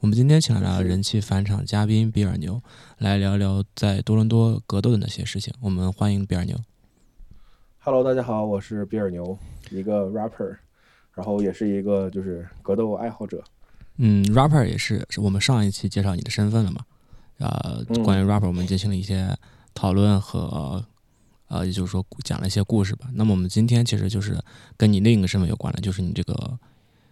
[0.00, 2.62] 我们今天请来了人气返场嘉宾比尔牛，
[2.98, 5.52] 来聊聊在多伦多格斗的那些事情。
[5.60, 6.56] 我们欢迎比尔牛。
[7.80, 9.36] Hello，大家好，我是比尔牛，
[9.70, 10.56] 一个 rapper，
[11.14, 13.42] 然后也是一个就是格斗爱好者。
[13.96, 16.84] 嗯，rapper 也是，是我们上一期介绍你的身份了嘛？
[17.38, 19.36] 呃，嗯关于 rapper 我们进行了一些
[19.74, 20.84] 讨论和
[21.48, 23.08] 呃，也就是说讲了一些故事吧。
[23.14, 24.40] 那么我们今天其实就是
[24.76, 26.56] 跟你另一个身份有关的，就是你这个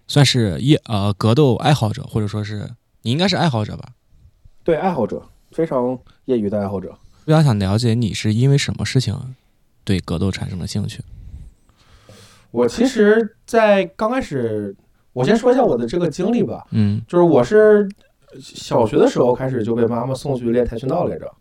[0.07, 2.71] 算是业呃格斗爱好者，或者说是
[3.07, 3.91] 你应该是爱好者吧？
[4.65, 6.93] 对，爱好者，非常业余的爱好者。
[7.25, 9.17] 比较想了解你是因为什么事情
[9.85, 11.01] 对格斗产生了兴趣？
[12.51, 14.75] 我其实，在刚开始，
[15.13, 17.89] 我先说一下我的这个经历吧，嗯就是我是
[18.41, 21.33] 小学的时候开始就被妈妈送去练跆拳道来着。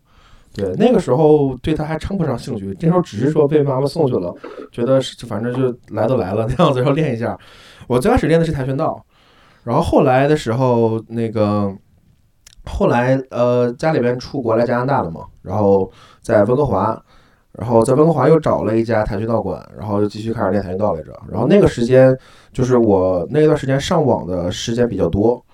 [0.54, 4.32] 对，那个时候对他还称不上兴趣，那时候只是说被妈妈送去了，
[4.70, 7.36] 觉得是反正就来都来了那样子要练一下。
[7.88, 9.04] 我最开始练的是跆拳道，
[9.66, 11.68] 然后后来的时候，那个
[12.66, 15.90] 后来呃家里边出国来加拿大了嘛，然后
[16.22, 16.96] 在温哥华，
[17.50, 21.12] 然后在温哥华又找了一家跆拳道馆，然后就继续开始练跆拳道来着。
[21.28, 22.16] 然后那个时间
[22.52, 25.44] 就是我那段时间上网的时间比较多，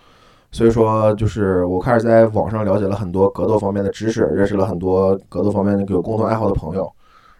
[0.51, 6.87] 所以说就是我开始在网上了解了很多格斗方面的知识，认识了很多格斗方面有共同爱好的朋友，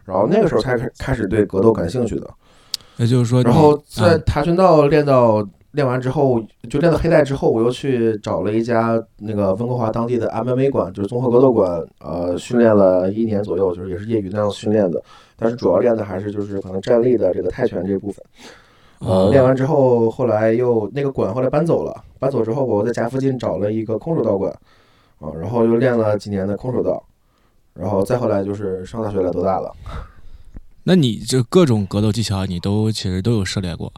[0.07, 2.27] 然后那个时候才开开始对格斗感兴趣的。
[2.97, 15.03] 也就是说，然后在啊跆拳道练到练完之后，就练到黑带之后，我又去找了一家那个温哥华当地的 MMA 馆，就是综合格斗馆，呃，训练了一年左右，就是也是业余那样训练的，
[15.37, 18.25] 但是主要练的还是就是可能站立的这个泰拳这一部分。
[18.99, 24.53] 呃，哦练完之后，后来又那个馆后来搬走了，搬走之后，我在家附近找了一个空手道馆，
[25.21, 27.03] 啊，然后又练了几年的空手道，
[27.73, 29.73] 然后再后来就是上大学来多大了。
[30.85, 33.91] 那你这各种格斗技巧你都其实都有涉猎过。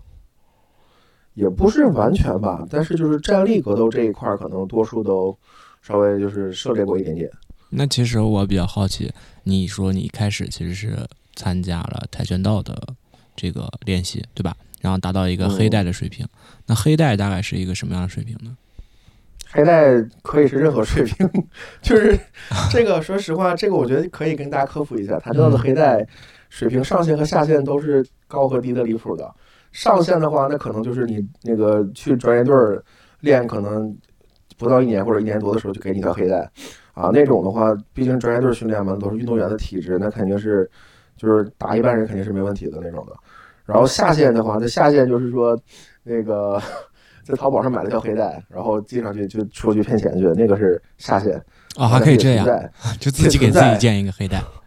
[1.35, 5.37] 也不是完全吧，但是就是站立格斗这一块儿，可能多数都
[5.83, 7.31] 稍微就是涉猎过一点点。
[7.71, 9.13] 那其实我比较好奇，
[9.43, 10.97] 你说你一开始其实是
[11.35, 12.81] 参加了跆拳道的
[13.35, 14.57] 这个练习，对吧？
[14.81, 16.27] 然后达到一个黑带的水平。
[16.67, 18.57] 那黑带大概是一个什么样的水平呢？
[19.51, 21.29] 黑带可以是任何水平，
[21.83, 22.19] 就是
[22.71, 26.07] 这个，说实话，这个我觉得可以跟大家科普一下，跆拳道的黑带
[26.51, 29.35] 水平上限和下限都是高和低的离谱的。
[29.75, 32.83] 上线的话，那可能就是你那个去专业队儿
[33.21, 33.95] 练，可能
[34.57, 36.49] 不到一年或者一年多的时候就给你一条黑带
[36.93, 37.11] 啊。
[37.13, 40.71] 那种的话，毕竟专业队训练嘛，都是运动员的体质，那肯定是
[41.17, 43.13] 就是打一般人肯定是没问题的那种的。
[43.65, 45.59] 然后下线的话，那下线就是说
[46.05, 46.63] 那个
[47.25, 51.35] 在淘宝上买了条黑带，然后系上去就出去骗钱去，那个是下线。
[51.77, 52.71] 啊、还可以这样，样。
[53.01, 54.41] 就自己给自己建一个黑带。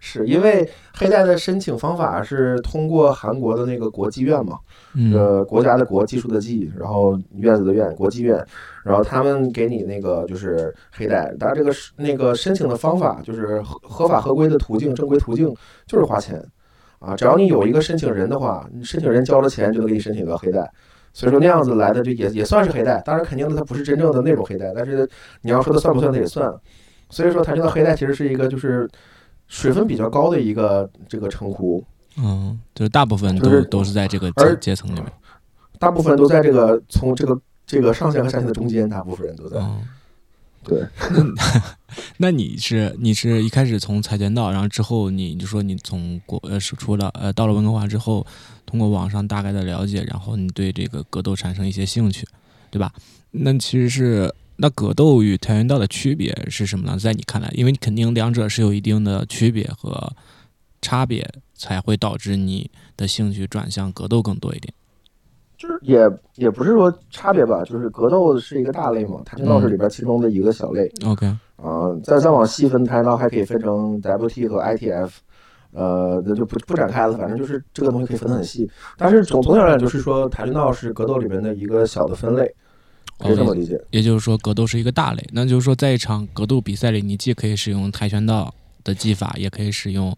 [0.00, 4.58] 是因为黑带的申请方法是通过韩国的那个国际院嘛，
[4.94, 8.36] 嗯呃，国家的国，技术的技，然后院子的院，国际院，
[8.84, 15.54] 然后他们给你那个就是黑带，当然这个是那个申请的方法就是合合法合规的途径，正规途径
[15.86, 16.44] 就是花钱
[16.98, 20.70] 啊，只要你有一个申请人的话，你申请人交了钱就能给你申请个黑带。
[21.16, 25.08] 所以说那样子来的就也也算是黑带，当然肯定的它不是真正的那种黑带，但是
[25.42, 26.52] 你要说它算不算，它也算。
[27.08, 28.88] 所以说它这个黑带其实是一个就是
[29.48, 31.82] 水分比较高的一个这个称呼，
[32.16, 35.12] 嗯，就是大部分都、就是都是在这个阶阶层里面。
[35.78, 39.58] 大部分都在这个从这个这个上限和下限的中间，大部分人都在。
[39.58, 39.82] 嗯，
[40.62, 40.82] 对，
[42.16, 48.26] 那你是你是一开始从跆拳道，然后之后你就说你从国呃是出了呃到了温哥华之后，
[48.64, 52.26] 通过网上大概的了解，然后你对这个格斗产生一些兴趣，
[52.70, 52.92] 对吧？
[53.30, 56.96] 那其实是那格斗与跆拳道的区别是什么呢？
[56.98, 60.12] 在你看来，因为你肯定两者是有一定的区别和
[60.80, 64.72] 差别，才会导致你的兴趣转向格斗更多一点。
[65.56, 65.98] 就是也
[66.34, 71.26] 也不是说差别吧，就是格斗是一个大类嘛，跆拳道是里边其中的一个小类 OK，
[71.56, 75.10] 啊、再再往细分，跆拳道还可以分成 WT 和 ITF。
[75.72, 82.54] 呃，那就不不展开了，反正就是这个东西可以分得很细，但是总总体而言就是说，跆拳道是格斗里面的一个小的分类，
[83.18, 83.80] 可以这么理解。
[83.90, 85.24] 也就是说，格斗是一个大类。
[85.32, 88.52] 那就是说，在一场格斗比赛里，你既可以使用跆拳道
[88.82, 90.10] 的技法，也可以使用，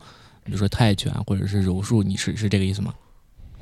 [0.43, 2.03] 比如说泰拳或者是柔术。
[2.03, 2.95] 你是是这个意思吗？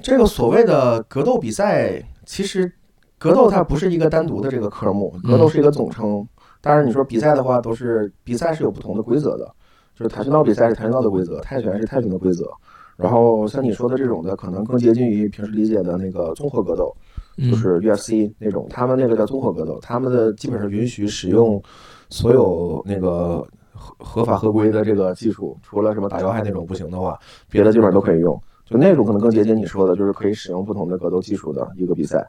[0.02, 2.70] 这个所谓的格斗比赛，其实
[3.18, 6.26] 格斗它不是一个单独的这个科目，格斗是一个总称。
[6.60, 9.54] 当然，你说比赛的话，都是比赛是有不同的规则的。
[9.96, 12.50] 就是跆拳道比赛是跆拳道的规则，泰拳是泰拳的规则。
[12.96, 21.62] 然后像你说的这种的，可能更接近于平时理解的那个综合格斗，嗯就是 UFC 那种，他们那个叫综合格斗，他们的基本上允许使用
[22.08, 27.18] 所有那个合合法合规的这个技术，除了什么打要害那种不行的话，
[27.50, 28.40] 别的基本上都可以用。
[28.64, 32.26] 就那种可能更接近你说的，就是可以使用不同的格斗技术的一个比赛。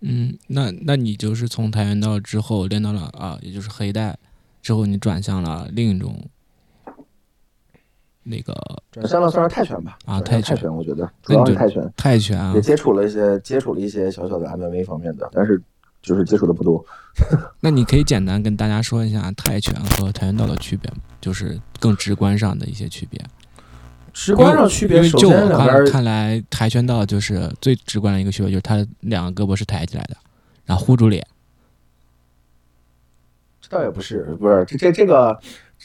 [0.00, 4.16] 嗯，那那你就是从跆拳道之后练到了啊，也就是黑带，
[4.60, 6.14] 之后你转向了另一种
[8.22, 8.54] 那个
[8.90, 12.60] 转向了算是泰拳吧，啊泰拳泰拳，我觉得主要是泰拳，泰拳啊也。
[12.60, 15.60] 接触了一些接触了一些小小的 MMA 方面的，但是
[16.00, 16.84] 就是接触的不多。
[17.60, 20.98] 那你可以简单跟大家说一下泰拳和跆拳道的区别吗？
[21.20, 23.20] 就是更直观上的一些区别。
[24.12, 30.16] 直观上区别，首因为就我看看来，跆拳道就是最直观的一个区别，就是它两个胳膊是抬起来的，
[30.64, 31.26] 然后护住脸。
[33.60, 35.38] 这倒也不是，不是这这这个，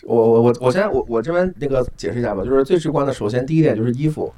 [0.03, 4.31] 我我我我先我我这边那个解释一下吧，就是最直观的，首先第一点就是衣服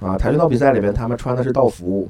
[0.00, 2.08] 啊，跆拳道比赛里面他们穿的是道服，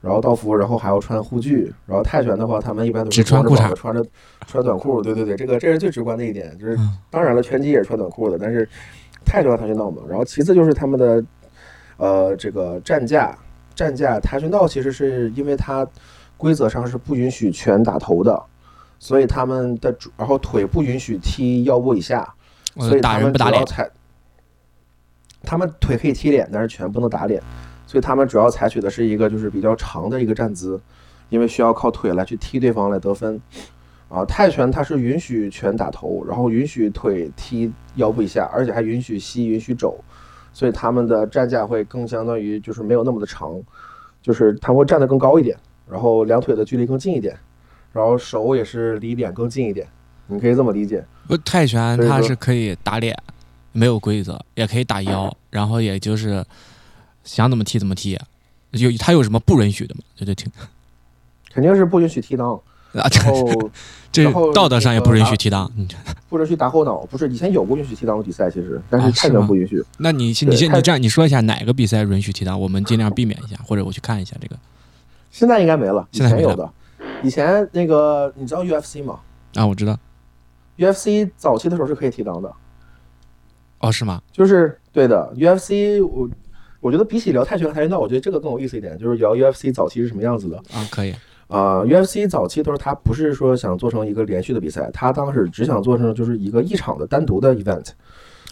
[0.00, 4.04] 然后道服，然后还要穿护具，然后泰拳的话，他们一般都是只穿裤衩穿着
[4.46, 8.66] 穿短裤，对对对，这个这是最直观的一点，就是嗯当然了，拳击也是穿短裤的，但是
[9.24, 11.22] 太重要跆拳道嘛，然后其次就是他们的
[11.98, 13.36] 呃这个战架，
[13.74, 15.86] 战架跆拳道其实是因为它
[16.36, 18.42] 规则上是不允许拳打头的。
[19.00, 22.32] 所以他们的主，然后腿不允许踢腰部以下，
[22.76, 23.54] 所以打他们人不打脸。
[23.54, 23.90] 主要采，
[25.42, 27.42] 他们腿可以踢脸，但是拳不能打脸，
[27.86, 30.80] 所以他们主要采取的是一个就是比较长的一个站姿，
[31.30, 33.40] 因为需要靠腿来去踢对方来得分。
[34.10, 39.96] 啊，泰拳它是允许拳打头，然后允许腿踢腰部以下，而且还允许膝、允许肘，
[40.52, 43.58] 所以他们的站架会更相当于就是没有那么的长，
[44.20, 45.56] 就是他们会站得更高一点，
[45.88, 47.38] 然后两腿的距离更近一点，
[47.92, 49.86] 然后手也是离脸更近一点，
[50.26, 51.04] 你可以这么理解。
[51.26, 53.16] 不，泰拳它是可以打脸，
[53.72, 56.44] 没有规则，也可以打腰，然后也就是
[57.24, 58.18] 想怎么踢怎么踢。
[58.72, 60.02] 有它有什么不允许的吗？
[60.16, 60.50] 这就挺
[61.52, 62.60] 肯定是不允许踢裆，
[62.92, 63.08] 啊，
[64.12, 65.68] 这然后这道德上也不允许那个踢裆。
[65.76, 65.88] 嗯
[66.28, 69.84] 不允许打后脑，不是以前有过允许踢裆的比赛，其实，但是泰拳不允许。
[69.98, 74.56] 那你先你先你这样你说一下哪个比赛允许踢裆，我们尽量避免一下，或者我去看一下这个
[75.32, 76.70] 现在应该没了，以现在没有的。
[77.22, 79.20] 以前那个你知道 UFC 吗
[79.54, 79.98] 啊，我知道
[80.78, 82.52] ？UFC 早期的时候是可以提档的，
[83.80, 84.20] 哦，是吗？
[84.32, 85.32] 就是对的。
[85.36, 86.28] UFC 我
[86.80, 90.56] 我觉得比起聊泰拳和跆拳道，我觉得这个更有意思一点，就是聊 UFC 早期是什么样子的。
[90.72, 91.14] 啊，可以。
[91.48, 97.88] 啊、u f c 早期的时候，他不是说想做成一个连续的比赛，他当时只想做成就是一个一场的单独的 event。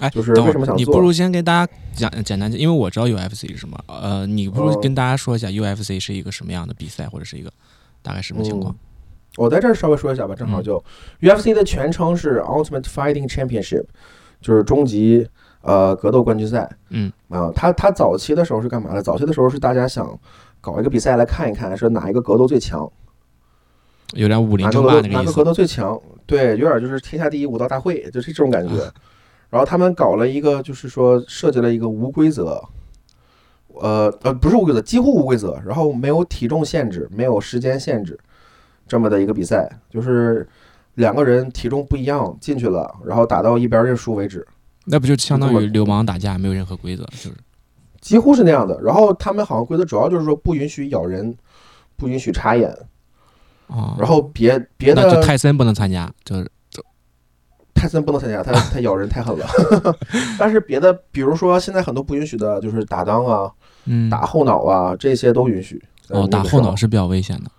[0.00, 3.78] 哎，就是等会儿为什么想做你不如先给大家讲简单，因为我知道 UFC 是什么。
[3.86, 7.52] 呃，你不如哦跟大家说一下 UFC 是一个什么样的比赛，或者是一个
[8.02, 8.74] 大概什么情况？
[9.36, 10.82] 我在这儿稍微说一下吧，正好就、
[11.20, 13.84] UFC 的全称是 Ultimate Fighting Championship，
[14.40, 15.28] 就是终极
[15.60, 16.68] 呃格斗冠军赛。
[16.90, 19.02] 嗯啊，他他早期的时候是干嘛的？
[19.02, 20.18] 早期的时候是大家想
[20.60, 22.90] 搞一个比赛来看一看，说哪一个格斗最强，
[24.14, 25.44] 有点武林争格斗哪个格霸那个格。
[25.44, 26.00] 斗最强？
[26.26, 28.74] 对，有点就是天下第一武道大会，就是这种感觉。
[29.50, 32.60] 然后他们搞了一个，就是说设计了一个无规则，
[33.80, 38.18] 呃呃，不是无规则，几乎无规则，然后没有体重限制，没有时间限制，
[38.86, 40.48] 这么的一个比赛，就是
[40.94, 44.46] 两个人体重不一样进去了，然后打到一边认输为止，
[44.84, 47.32] 那不就相当于流氓打架，没有任何规则，就是
[48.00, 48.80] 几乎是那样的。
[48.82, 51.36] 然后他们好像规则主要就是说不允许咬人，
[51.96, 52.70] 不允许插眼，
[53.66, 53.96] 啊。
[53.98, 56.50] 然后别别那就的泰森不能参加，就是
[57.78, 59.46] 泰森不能参加，他他 咬人太狠了。
[60.38, 63.50] 但是别的，比如说现在很多不允许的，就是打裆啊、
[63.86, 65.82] 嗯，打后脑啊，这些都允许。
[66.08, 67.50] 呃哦，打后脑是比较危险的。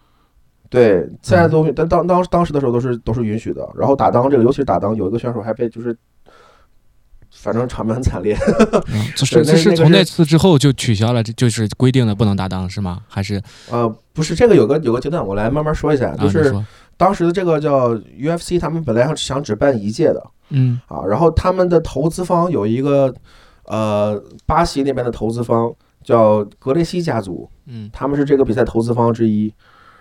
[0.69, 3.67] 对，现在都，但当当当时的时候都是都是允许的。
[3.75, 5.95] 然后打裆这个，尤其是打裆，有一个选手还被就是，
[7.31, 8.38] 反正场面很惨烈。
[8.91, 13.01] 嗯，这是是从那次之后就取消了，这就是规定的不能打裆是吗？
[13.07, 16.09] 还是呃，不是这个有个有个阶段，我来慢慢说一下。
[16.11, 16.17] 啊？
[16.19, 16.53] 就是
[17.00, 20.82] 当时的这个叫 UFC，他们本来想想只办一届的嗯。
[20.89, 23.13] 啊，然后他们的投资方有一个
[23.63, 27.89] 呃巴西那边的投资方叫格雷西家族，嗯。
[27.94, 29.46] 他们是这个比赛投资方之一，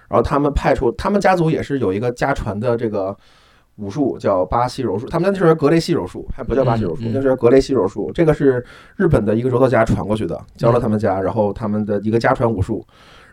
[0.08, 3.16] 然后他们派出他们家族也是有一个家传的这个
[3.76, 7.12] 武术叫巴西柔术，他们那时候格雷西柔术还不叫巴西柔术，嗯。
[7.12, 8.64] 嗯那时候格雷西柔术，这个是
[8.96, 12.84] 日本的一个柔道家传过去的，教了他们家，然后他们的一个家传武术，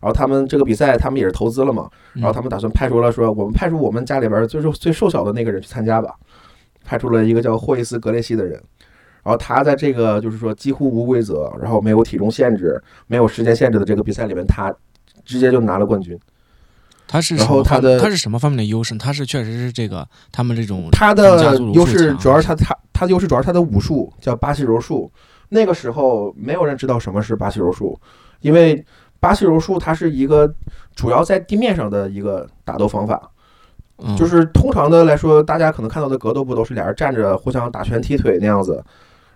[0.01, 6.15] 然后他们这个比赛他们也是投资了嘛，嗯然后他们打算派出了说我们派出我们家里边最瘦最瘦小的那个人去参加吧，
[6.83, 8.61] 派出了一个叫霍伊斯格雷西的人。
[9.23, 14.71] 然后他在这个就是说几乎无规则，然后没有体重限制、没有时间限制的这个比赛里面，他
[15.23, 16.15] 直接就拿了冠军。
[17.07, 18.95] 他是然后他的他是什么方面的优势？
[18.97, 25.11] 他是确实是这个他们这种他的优势主要是他他他的优势主要是他的武术叫巴西柔术。
[25.49, 27.99] 那个时候没有人知道什么是巴西柔术，
[28.41, 28.83] 因为
[29.25, 30.53] 巴西柔术它是一个
[30.93, 33.31] 主要在地面上的一个打斗方法。
[33.97, 38.73] 嗯就是通常的来说，大家可能看到的格斗不都是俩人站着互相打拳踢腿那样子，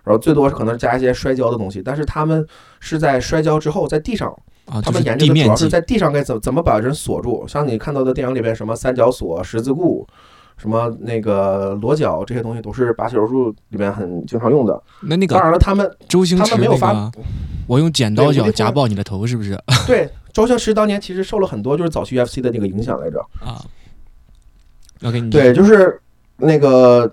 [0.04, 1.82] 然后最多是可能加一些摔跤的东西。
[1.82, 2.46] 但是他们
[2.78, 4.30] 是在摔跤之后，在地上，
[4.66, 7.44] 啊，他们就是研究的主要是在地上该怎怎么把人锁住。
[7.48, 10.06] 像你看到的电影里边什么三角锁、十字固。
[10.60, 14.82] 什么那个裸脚这些东西都是巴西柔术里面很经常用的。
[15.00, 17.22] 那那个当然了，他们周星驰们没有发那个，
[17.66, 23.18] 我用剪刀脚夹爆你的头，是不是 对周星驰当年其实受了很多就是早期 UFC 的那个影响来着。
[23.40, 23.64] 啊
[25.02, 25.98] ？OK，你对，就是
[26.36, 27.10] 那个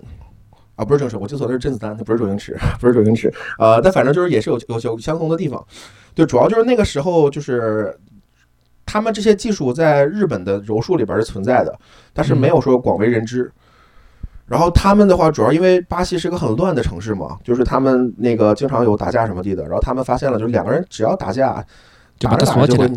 [0.76, 3.32] 啊，不是郑时，我记错了，是甄子丹，他不是周星驰，不是周星驰。
[3.58, 5.66] 呃，但反正就是也是有有有相同的地方。
[6.14, 7.98] 对，主要就是那个时候就是
[8.88, 11.78] 他们这些技术在日本的柔术里边是存在的，
[12.14, 13.52] 但是没有说广为人知。
[14.46, 19.62] 然后他们的话，主要因为巴西是个很乱的城市嘛，就是他们那个经常有打架什么地的。
[19.64, 21.62] 然后他们发现了，就是两个人只要打架，
[22.18, 22.90] 打着打着就会，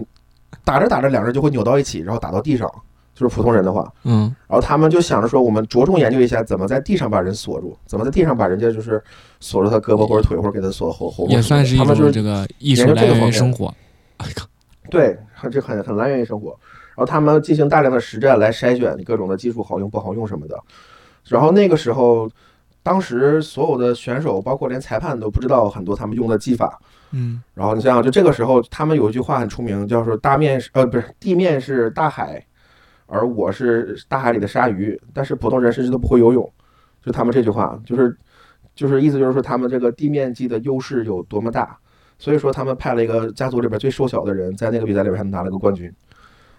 [0.63, 2.71] 打着打着两人就会扭到一起，然后打到地上。
[3.13, 8.99] 就是普通人的话，嗯然后他们就想着说，我们着重研究一下怎么在地上把人锁住，怎么在地上把人家就是
[9.39, 11.31] 锁住他胳膊或者腿，或者给他锁喉喉咙。
[11.31, 13.71] 也算是一他们就是种这个艺术来这个方面源于生活。
[14.17, 14.47] 哎靠
[14.91, 16.49] 对，很这很很来源于生活。
[16.89, 20.61] 然后他们进行大量的实战来筛选各种的技术好用不好用什么的。
[21.25, 22.29] 然后那个时候，
[22.83, 26.79] 当时所有的选手，包括连裁判都不知道很多他们用的技法。
[27.13, 32.45] 嗯然后你想想，就这个时候，他们有一句话很出名，叫说“大面是呃不是地面是大海，
[33.05, 36.51] 而我是大海里的鲨鱼”，但是普通人甚至都不会游泳。
[37.03, 38.17] 就他们这句话，就是
[38.75, 41.77] 就是意思就是说他们这个地面技的优势有多么大，
[42.21, 45.91] 所以说他们派了一个家族里边最瘦小的人，在那个比赛里边拿了个冠军，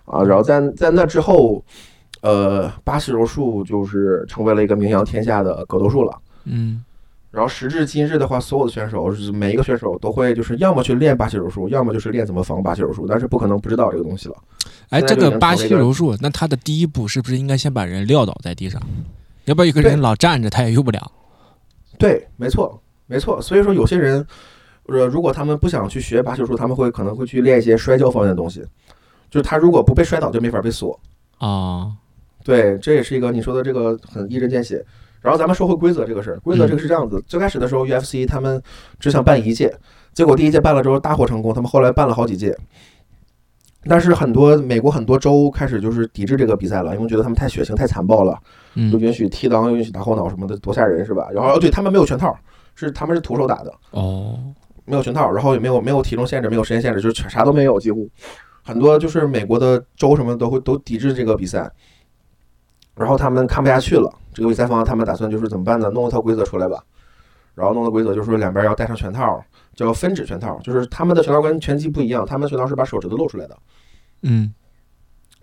[0.05, 1.65] 啊，然后在在那之后，
[2.23, 6.19] 呃，巴西柔术就是成为了一个名扬天下的格斗术了。
[6.47, 6.83] 嗯
[7.31, 14.35] 然后时至今日的话，所有的选手是每一个选手都会就是要么去练巴西柔术，要么就是练怎么防巴西柔术，但是不可能不知道这个东西了。
[14.91, 18.79] 哎，这个巴西柔术，那他的第一步是不是应该先把人撂倒在地上？
[19.47, 21.11] 要不然一个人老站着，他也用不了。
[21.99, 23.41] 对，没错，没错。
[23.41, 24.27] 所以说有些人，
[24.87, 28.65] 呃，如果他们不想去学巴球术，他们会可能会去练一些摔跤方面的东西。
[29.31, 30.99] 就是他如果不被摔倒，就没法被锁。
[31.39, 31.93] 啊，
[32.45, 34.85] 对，这也是一个你说的这个很一针见血。
[35.21, 38.61] 然后咱们说回规则这个事儿，规则这个是这样子：最开始的时候，UFC 他们
[38.99, 39.73] 只想办一届，
[40.13, 42.57] 结果第一届办了之后大获成功，他们后来办了好几届。
[43.85, 48.33] 但是很多美国很多州开始就是抵制这个比赛了，因为觉得他们太血腥、太残暴了，
[48.75, 51.29] 又嗯允许踢裆，又允许打后脑什么的，多吓人是吧？
[51.33, 52.37] 然后哦，对他们没有拳套，
[52.75, 54.39] 是他们是徒手打的，哦，
[54.85, 58.09] 没有拳套，然后也没有没有体重限制，没有时间限制，就是全啥都没有，几乎
[58.63, 61.71] 很多就是美国的州什么都会都抵制这个比赛，
[62.95, 65.91] 然后他们看不下去了，这个比赛方他们打算就是怎么办呢？
[65.91, 66.83] 弄一套规则出来吧，
[67.55, 69.43] 然后弄的规则就是说两边要戴上拳套，
[69.75, 73.59] 叫分指拳套，就是他们的拳套跟拳击不一样，他们的拳套是把手指头露出来的，
[74.23, 74.53] 嗯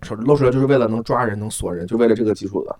[0.02, 2.74] 手指露出来就是为了能抓人、能锁人，就为了这个基础的。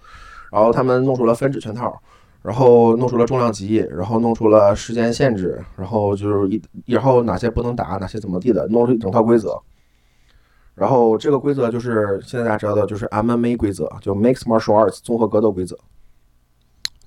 [0.50, 2.00] 然后他们弄出了分指拳套，
[2.42, 9.60] 然后弄出了重量级，然后弄出了时间限制，然后就是一，然后哪些不能打，哪些怎么地的，弄出一整套规则。
[10.74, 15.78] 然后这个规则就是现在大家知道的，就是 MMA 规则，就 Mixed Martial Arts 综合格斗规则。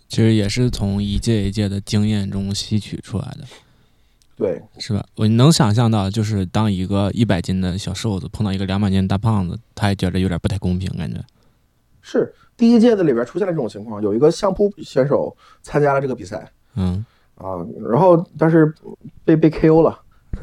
[0.08, 3.46] 其实也是从一届一届的经验中吸取出来的，
[4.36, 5.04] 对，是吧？
[5.16, 11.20] 我能想象到，就是当一个一百斤的小瘦子碰到一个两百斤的大胖子，他也觉得有点不太公平，感觉。
[12.04, 17.58] 是第一届的里边出现了这种情况，有一个相扑选手参加了这个比赛嗯，啊，
[17.90, 18.72] 然后但是
[19.26, 20.00] 被被 KO 了。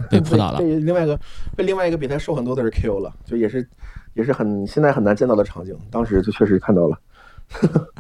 [0.09, 0.59] 被 扑倒了。
[0.59, 1.19] 被另外一个
[1.57, 3.69] 被另外一个比他瘦很多的人 KO 了，就也是
[4.15, 6.99] 也是很现在很难见到的场景，当时就确实看到了。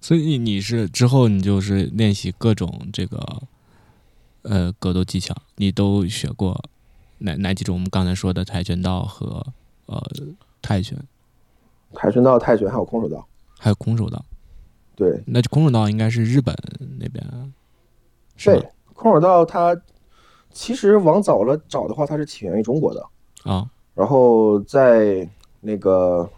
[0.00, 3.42] 所以你是之后你就是练习各种这个
[4.42, 6.60] 呃格斗技巧，你都学过
[7.18, 7.76] 哪哪几种？
[7.76, 9.46] 我们刚才说的跆拳道和
[9.86, 10.02] 呃
[10.60, 10.98] 泰拳，
[11.94, 13.26] 跆拳道、泰拳还有空手道，
[13.58, 14.24] 还有空手道。
[14.94, 16.54] 对那空手道应该是日本
[16.98, 17.24] 那边，
[18.36, 18.60] 对，
[18.94, 19.80] 空手道它
[20.50, 23.06] 其实往早了找的话，它是起源于中国的，
[23.44, 25.28] 啊，然后在
[25.60, 26.28] 那个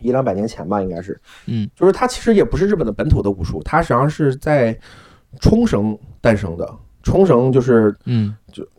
[0.00, 4.78] 一两百年前吧，应该是，嗯就是它其实也不是日本的本土的武术，它实际上是在
[5.40, 6.74] 冲绳诞生的。
[7.02, 8.34] 冲绳就是嗯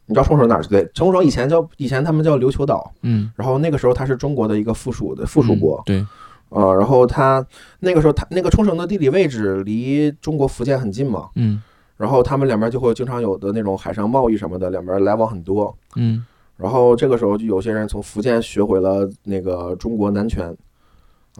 [0.05, 0.89] 你知道冲绳哪儿对？
[0.93, 6.05] 冲绳以前叫以前他们叫琉球岛，嗯，然后那个时候它是中国的一个附属的附属国嗯，对，
[6.49, 7.45] 呃，然后它
[7.79, 11.61] 那个时候它那个冲绳的地理位置离中国福建很近嘛，嗯
[11.95, 15.73] 然后他们两边就会经常有的那种海上贸易什么的，两边来往很多。
[15.95, 20.47] 嗯然后这个时候就有些人从福建学回了那个中国南拳，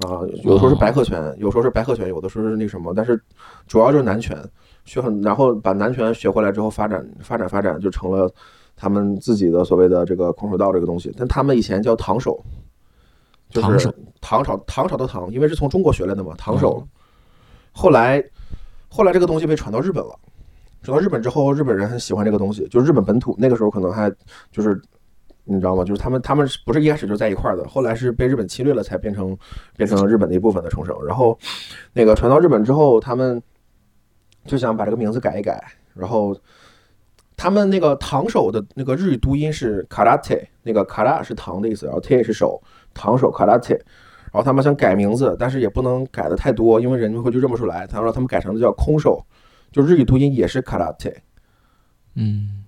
[0.01, 3.21] 啊，有的时候是白鹤拳，有时候是白鹤拳，有的时候是那什么，但是
[3.67, 4.35] 主要就是南拳，
[4.85, 8.31] 学很，然后把南拳学回来之后发展发展发展，就成了
[8.75, 11.13] 他们自己的所谓的这个空手道这个东西。
[11.17, 12.43] 但他们以前叫唐手，
[13.49, 16.87] 就是唐朝唐朝的唐，因为是从中国学来的嘛，唐手哦。
[17.71, 18.23] 后来
[18.89, 20.15] 后来这个东西被传到日本了，
[20.81, 24.11] 传到日本之后，日本人很喜欢这个东西，就是日本本土那个时候可能还
[24.51, 24.81] 就是。
[25.45, 25.83] 你知道吗？
[25.83, 29.37] 就是他们，他们不是一开始就在一块儿的，后来是被日本侵略了，才变成
[29.75, 30.95] 变成了日本的一部分的重生。
[31.05, 31.37] 然后，
[31.91, 33.43] 那个传到日本之后，他们
[34.45, 35.61] 就想把这个名字改一改。
[35.93, 36.35] 然后，
[37.37, 42.61] 他们那个唐手的那个日语读音是 karate，那个 kara 是唐的意思，然后 te 是手，
[42.93, 43.79] 唐手 karate。
[44.31, 47.85] 然后他们想改名字，但是也不能改的太多，因为人们会就认不出来。
[47.85, 49.23] 他说他们改成的叫空手，
[49.71, 51.13] 就日语读音也是 karate。
[52.15, 52.63] 嗯，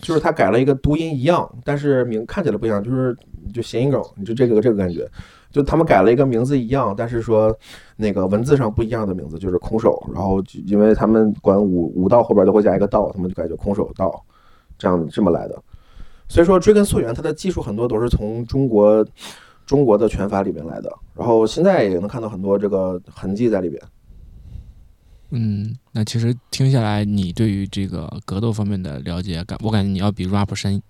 [0.00, 3.14] 就是他改了一个读音一样，但是名看起来不一样，就是
[3.52, 5.06] 就谐音梗，你就这个这个感觉，
[5.52, 7.56] 就他们改了一个名字一样，但是说
[7.96, 10.02] 那个文字上不一样的名字，就是空手。
[10.12, 14.24] 然后因为他们管武武道后边都会加一个道，他们就改叫空手道，
[14.78, 15.62] 这样这么来的。
[16.28, 19.06] 所以说追根溯源，它的技术很多都是从中国
[19.66, 20.90] 中国的拳法里面来的。
[21.14, 23.82] 然后现在也能看到很多这个痕迹在里边。
[25.34, 30.82] 嗯，那其实听下来，你对于这个格斗方面的了解感，我感觉你要比 rap 深，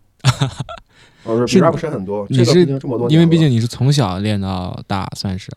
[1.25, 5.51] 我是 rap 深很多，你这个是这么多年，因为毕竟你是从小练到大，算是。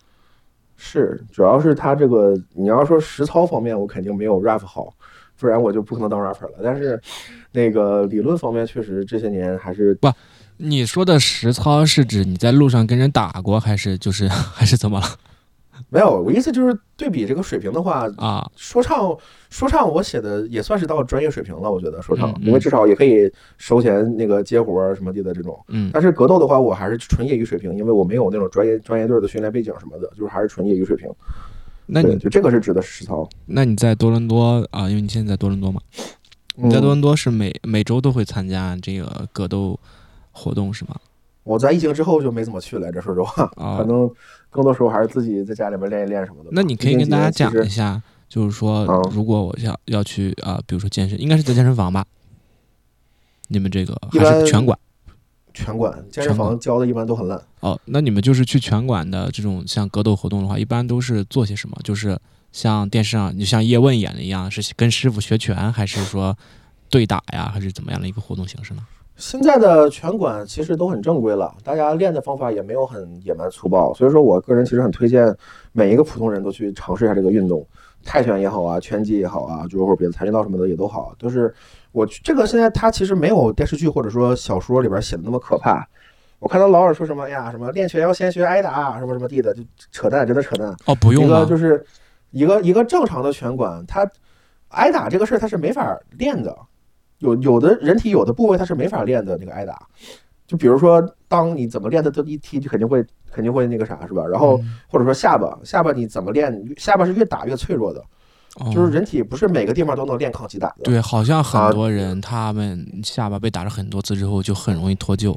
[0.78, 4.94] 是，主要是他这个，你要说实操方面，我肯定没有 rap 好，
[5.40, 6.60] 不然我就不可能当 rapper 了。
[6.64, 7.02] 但是，
[7.52, 10.12] 那个理论方面，确实这些年还是不
[10.58, 15.06] 你说的实操是指你在路上跟人打过，还是就是 还是怎么了
[15.90, 16.22] 没有。
[16.22, 18.50] 我意思就是对比这个水平的话，啊？
[18.56, 19.16] 说唱
[19.50, 25.60] 说唱我写的也算是到专业水平了，我觉得说唱，嗯嗯因为至少也可以收钱那个接活儿什么的这种。
[25.70, 31.10] 嗯但是格斗的话，我还是纯业余水平，因为我没有那种专业专业队的训练背景什么的，就是还是纯业余水平。
[31.88, 33.30] 那你就这个是指的实操。
[33.46, 34.90] 那你在多伦多啊？
[34.90, 35.80] 因为你现在在多伦多嘛，
[36.56, 39.80] 你在多嗯，伦多是每每周都会参加这个格斗
[40.32, 40.96] 活动是吗？
[41.46, 44.12] 我在疫情之后就没怎么去来着，说实话，啊可能
[44.50, 46.50] 更多时候还是自己在家里边练一练什么的。
[46.52, 52.04] 那你可以跟大家讲一下，就是说嗯，如果我要要去啊、比如说健身，应该是在健身房吧？
[53.48, 54.78] 你们这个还是拳馆
[55.54, 57.40] 拳馆、健身房教的一般都很烂。
[57.60, 57.80] 哦？
[57.86, 61.78] 那你们就是去拳馆的这种像格斗活动的话，一般都是做些什么？
[61.84, 62.20] 就是
[62.52, 66.36] 像电视上，你像叶问演的一样，是跟师傅学拳，还是说
[66.90, 68.82] 对打呀，还是怎么样的一个活动形式呢？
[69.18, 75.36] 现在的拳馆其实都很正规了，大家练的方法也没有很野蛮粗暴，所以说我个人其实很推荐
[75.72, 77.66] 每一个普通人都去尝试一下这个运动，
[78.04, 81.54] 泰拳也好啊，拳击也好啊，就是或者别的跆拳道什么的也都好，就是
[81.92, 85.88] 我这个现在它其实没有电视剧或者说小说里边写的那么可怕。
[86.40, 90.76] 我看到老尔说什么哎呀，什么练拳要先学挨打，什么什么地的，就扯淡，真的扯淡。
[90.86, 91.46] 哦，不用一个？
[91.46, 91.84] 就是
[92.32, 94.08] 一个一个正常的拳馆，他
[94.68, 96.56] 挨打这个事儿它是没法练的，
[97.20, 99.88] 有有的人体有的部位它是没法练的那个挨打，
[100.46, 104.26] 就比如说当你怎么练的都一踢就肯定会肯定会那个啥是吧？
[104.26, 108.04] 然后嗯或者说下巴下巴你怎么练，下巴是越打越脆弱的，
[108.60, 110.84] 哦就是人体不是每个地方都能练抗击打的。
[110.84, 115.36] 对，好像啊很多人他们下巴被打了很多次之后，就很容易脱臼。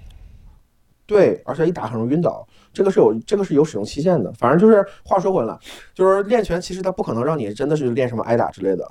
[1.07, 4.31] 对，而且一打很容易晕倒，这个是有这个是有使用期限的。
[4.35, 5.59] 反正就是话说回来，
[5.95, 8.87] 就是练拳其实它不可能让你真的是练什么挨打之类的。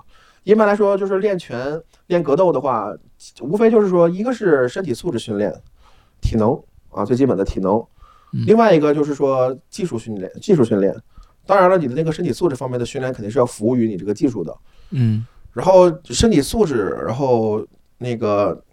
[0.48, 2.90] 一般来说，就是练拳、练格斗的话，
[3.42, 5.54] 无非就是说，一个是身体素质训练，
[6.22, 6.58] 体能
[6.90, 7.86] 啊，最基本的体能；
[8.32, 10.96] 嗯另外一个就是说技术训练，技术训练。
[11.46, 14.58] 当然了，你的那个身体素质方面的训练肯定是要服务于你这个技术的。
[14.92, 17.62] 嗯然后身体素质，然后
[17.98, 18.64] 那个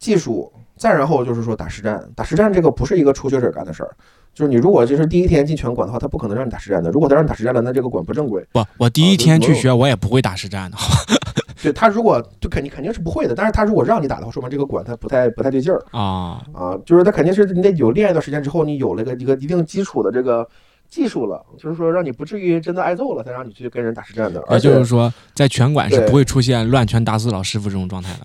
[0.00, 2.02] 技术，再然后就是说打实战。
[2.14, 3.90] 打实战这个不是一个初学者干的事儿，
[4.32, 6.90] 就是你如果就是第一天进拳馆的话，他不可能让你打实战的。
[6.90, 8.44] 如果他让你打实战了，那这个馆不正规。
[8.52, 10.76] 不，我第一天去学，我也不会打实战的。
[11.60, 16.78] 对他如果就肯定肯定是不会的，但是他如果让你打的话，说明这个馆他不太不太对劲儿啊，啊。
[16.86, 20.48] 就是他肯定是你得有练一段时间之后，你有了个一个一定基础的这个
[20.88, 24.40] 技术了，就是说让你不至于真的挨揍了，才让你去跟人打实战的。
[24.46, 28.20] 而也且就是说，在拳馆是不会出现乱拳打死老师傅这种状态的。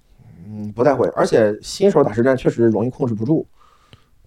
[0.54, 3.46] 嗯不太会，而且新手打实战确实容易控制不住，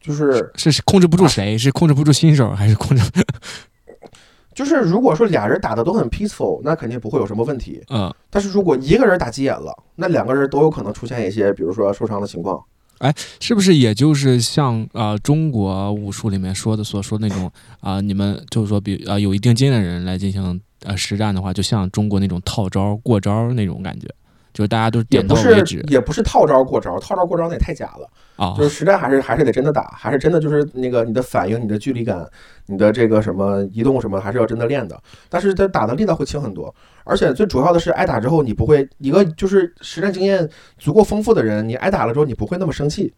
[0.01, 1.57] 就是是是控制不住谁？
[1.57, 3.03] 是控制不住新手，还是控制？
[4.55, 7.83] 就是如果说俩人打的都很 peaceful，那肯定不会有什么问题。
[7.91, 12.59] 嗯，但是如果一个人打急眼了，那两个人都有可能出现一些，比如说受伤的情况。
[12.99, 24.09] 哎是不是也就是像啊、呃中国武术里面说的所说的那种啊、你们就是说比啊、有一定经验的人来进行呃实战的话，就像中国那种套招过招那种感觉，
[24.57, 28.09] 就是大家都是点也不是到为止也不是套招过招，套招过招那也太假了。
[28.37, 32.27] 啊就是实战还是还是得真的打，还是真的就是那个你的反应、你的距离感、
[32.69, 34.99] 你的这个什么移动什么，还是要真的练的。
[35.29, 43.13] 但是他打的力道会轻很多，而且最主要的是挨打之后你不会一个就是实战经验足够丰富的人，你挨打了之后你不会那么生气，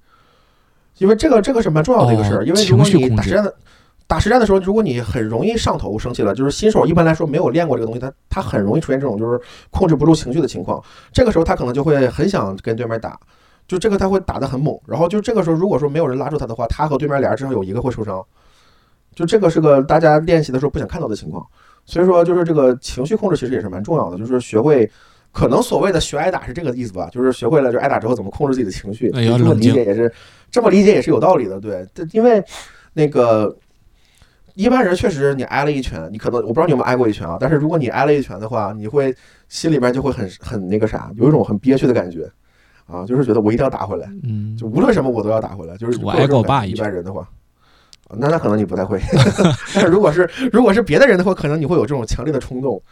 [0.98, 2.40] 因为这个这个是蛮重要的一个事儿。
[2.40, 3.54] 哦因为如果你打实战的
[4.08, 9.40] 打实战的时候，如果你很容易上头生气了，就是新手一般来说没有练过这个东西，他他很容易出现这种就是
[9.70, 10.82] 控制不住情绪的情况。
[11.12, 13.16] 这个时候他可能就会很想跟对面打。
[13.68, 18.24] 就这个他会打得很猛，然后就这个时候如果说没有人拉住他的话，他和对面俩人至少有一个会受伤，
[19.14, 21.46] 就这个是个大家练习的时候不想看到的情况，
[21.84, 24.90] 所以说就是这个情绪控制其实也是蛮重要的，就是学会，
[25.32, 30.10] 可能所谓的学挨打是这个意思吧，就是学会了就挨打之后怎么控制自己的情绪，哎这么理解也是
[30.50, 32.42] 这么理解也是有道理的，对，这因为
[32.94, 33.54] 那个。
[34.58, 39.14] 一般人确实，你挨了一拳，你可能我不知道你有没有挨过一拳啊，但是如果你挨了一拳的话，你会
[39.48, 42.28] 心里边就会很很那个啥，有一种很憋屈的感觉，
[42.86, 47.20] 啊，就是觉得我一定要打回来，嗯就无论什么我都要打回来，就是我挨过我爸一般人的话，
[48.08, 49.00] 啊那那可能你不太会，
[49.72, 52.82] 但是如果是如果是别的人的话，可能你会有这种强烈的冲动，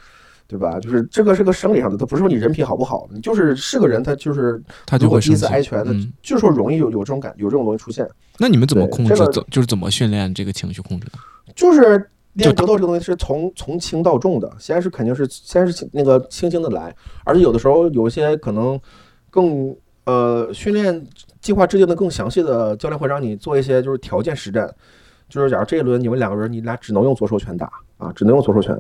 [0.47, 0.79] 对吧？
[0.79, 9.17] 就是这个是个生理上的，它不是说你人品好不好，你就是是个人，他就是他就会第一次挨拳的，嗯就是说容易有有这种感有这种东西出现，那你们怎么控制？
[9.17, 11.19] 怎就是怎么训练这个情绪控制的？
[11.57, 18.79] 就是练格斗这个东西是从从轻到重的，先是肯定是先是轻那个轻轻的来，而且有的时候有一些可能
[19.31, 21.05] 更呃训练
[21.41, 24.71] 计划制定的更详细的教练会让你做一些就是条件实战，
[25.31, 28.79] 就是假如这一轮你们两个人你俩只能用左手拳打啊，只能用左手拳，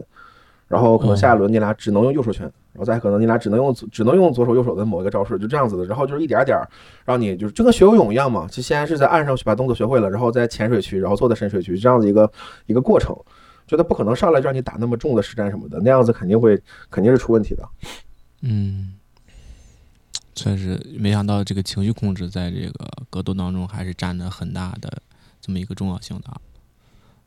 [0.68, 6.68] 然后可能下一轮你俩只能用右手拳，然后再可能你俩只能用只能用左手右手的某一个招式，就这样子的，然后就是一点点儿
[7.04, 12.30] 让你就是就跟学游泳一样嘛，就先是在岸上去把动作学会了，然后在浅水区，然后做在深水区这样子一个
[12.66, 13.16] 一个过程。
[13.68, 16.56] 觉得不可能上来就让你打那么重的实战什么的，那样子肯定会
[16.88, 17.68] 肯定是出问题的。
[18.42, 18.94] 嗯，
[20.36, 25.02] 确实没想到这个情绪控制在这个格斗当中还是占着很大的
[25.40, 26.40] 这么一个重要性的啊。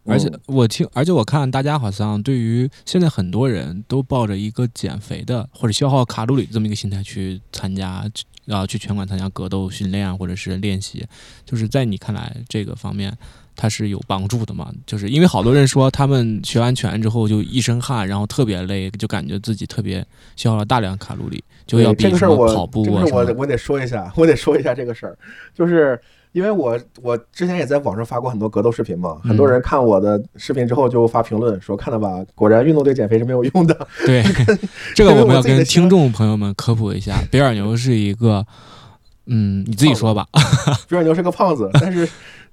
[0.09, 8.03] 而且嗯我听，而且我看大家好像对于现在很多人都抱着一个减肥的或者消耗卡路里这么一个心态去参加，
[8.47, 11.05] 啊，去拳馆参加格斗训练或者是练习，
[11.45, 13.15] 就是在你看来这个方面
[13.55, 14.71] 它是有帮助的吗？
[14.85, 23.25] 就是因为好多人说他们学完拳之后就一身汗，然后特别累，就感觉自己特别消耗了大量卡路里，就要对比什么跑步这个啊什么的。
[23.27, 25.17] 事儿我我得说一下，我得说一下这个事儿，
[25.53, 25.99] 就是
[26.31, 33.75] 因为我我之前也在网上发过很多格斗视频嘛，很多嗯人看我的视频之后就发评论说看了吧，果然运动对减肥是没有用的。
[34.05, 34.23] 对，
[34.95, 38.45] 这个我们要跟听众朋友们科普一下，比尔牛是一个，
[39.25, 40.27] 嗯，你自己说吧。
[40.87, 42.07] 比尔牛是个胖子，但是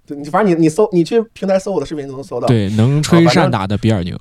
[0.07, 2.47] 对你反正你你搜你去平台搜我的视频就能搜到。
[2.47, 4.19] 对，能吹善打的比尔牛。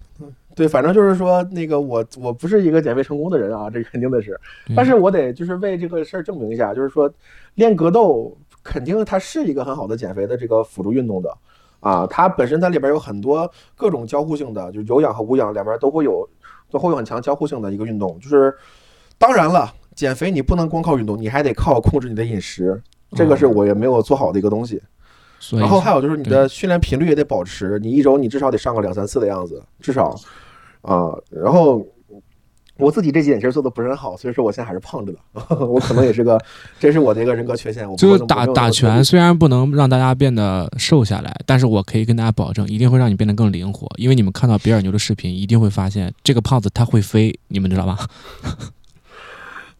[0.55, 4.39] 对，反正就是说那个我我不是一个减肥成功的人啊，这肯定的是。
[4.75, 7.11] 但是我得就是为这个事儿证明一下，就是说
[7.55, 8.35] 练格斗
[8.65, 11.31] 肯定它是一个很好的减肥的这个辅助运动的
[11.79, 16.27] 啊，它本身它里边有很多各种交互性的，就是有氧和无氧两边都会有
[16.71, 18.19] 都会有很强交互性的一个运动。
[18.19, 18.51] 就是
[19.19, 24.81] 当然了，减肥你不能光靠运动，你还得靠控制你的饮食，这个是嗯我也没有做好的一个东西。
[25.51, 30.15] 然后还有就是你的训练频率也得保持，你一周你至少得上个两三次的样子，至少
[30.81, 31.85] 啊、然后
[32.77, 35.19] 我自己这几点其实做的不是很好，所以说我现在还是胖着的，
[35.65, 36.37] 我可能也是个，
[36.77, 37.89] 这是我的一个人格缺陷。
[37.89, 43.87] 我就是打打拳，虽然不能让大家变得瘦下来，但是我可以跟大家保证，一定会让你变得更灵活。
[43.95, 47.97] 因为你们看到比尔牛的视频，一定会发现这个胖子他会飞，你们知道吧？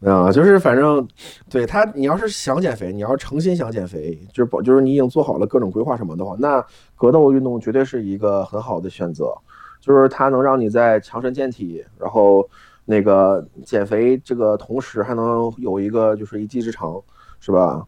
[0.00, 1.06] 啊，就是反正
[1.50, 9.34] 对他，你要是想减肥，你要是诚心想减肥，就是保，就是你已经做好了各种规划什么的话，那格斗运动绝对是一个很好的选择。
[9.78, 12.48] 就是它能让你在强身健体，然后
[12.86, 16.98] 那个减肥这个同时还能有一个就是一技之长，
[17.40, 17.84] 是吧？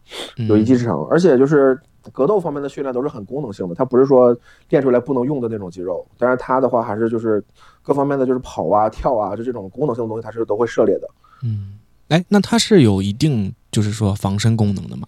[0.47, 1.79] 有一技嗯之长，而且就是
[2.11, 4.35] 格斗方面的训练都是很功能性的，它不是说
[4.69, 7.43] 练出来不能用的那种肌肉，但是它的话还是就是
[7.81, 11.07] 各方面的就是跑啊、跳啊，就这种功能性的东西它是都会涉猎的。
[11.43, 15.07] 嗯，哎，那它是有一定就是说防身功能的吗？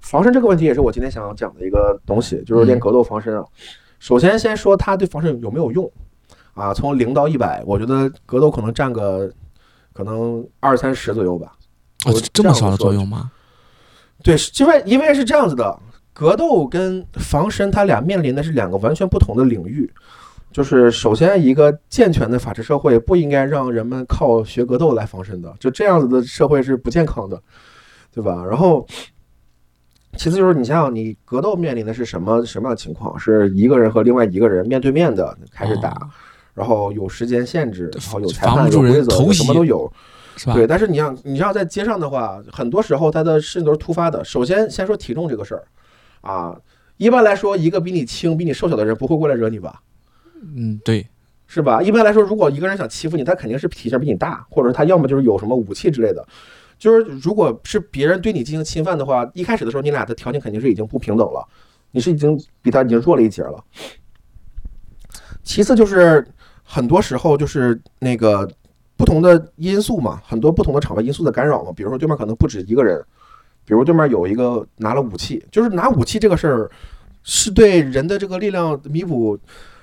[0.00, 3.44] 防身这个问题也是我今天想要讲的一个东西，就是练格斗防身啊。
[3.98, 5.90] 首先先说它对防身有没有用
[6.54, 6.72] 啊？
[6.72, 9.30] 从零到一百，我觉得格斗可能占个
[9.92, 11.52] 可能二三十左右吧。
[12.06, 13.30] 哦我，这么少的作用吗？
[14.22, 15.78] 对，是因为因为是这样子的，
[16.12, 19.90] 格斗跟防身它俩面临的是两个完全不同的领域。
[20.52, 27.42] 就是首先，一个健全的法治社会不应该让人们靠学格斗来防身的，就这样子的社会是不健康的，
[28.14, 28.44] 对吧？
[28.48, 28.86] 然后，
[30.16, 33.18] 其次就是你想想，你格斗面临的是什么什么样的情况？
[33.18, 36.08] 是一个人和另外一个人面对面的开始打，哦
[36.54, 39.92] 然后有时间限制，然后有裁判、有规则，什么都有。
[40.36, 40.54] 是吧？
[40.54, 44.24] 对，但是你要你要在街上的话，很多时候他的事情都是突发的。
[44.24, 45.64] 首先，先说体重这个事儿，
[46.22, 46.58] 啊，
[46.96, 49.80] 一般来说，一个比你轻、比你瘦小的人不会过来惹你吧，
[50.56, 51.06] 嗯，对，
[51.46, 51.80] 是吧？
[51.80, 56.26] 一般来说，如果一个人想欺负你，他肯定是体型比你大，或者是他要么就是有什么武器之类的。
[56.80, 61.46] 就是如果是别人对你进行侵犯的话，一开始的时候你俩的条件肯定是已经不平等了，
[61.92, 63.62] 你是已经比他已经弱了一截了。
[65.44, 66.26] 其次就是
[66.64, 68.50] 很多时候就是那个
[68.96, 73.00] 不同的因素嘛，很多不同的场外因素的干扰嘛，比如说对面可能不止一个人，
[73.64, 76.70] 比如对面有一个拿了武器，就是拿武器这个事儿
[77.22, 79.38] 是对人的这个力量弥补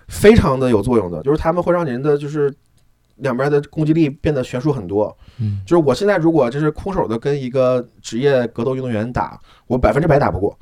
[0.08, 2.54] 非常的有作用的，就是他们会让人的就是
[3.18, 5.16] 两边的攻击力变得悬殊很多。
[5.40, 10.58] 嗯，就是我现在如果就是空手的跟一个职业格斗运动员打，我百分之百打不过。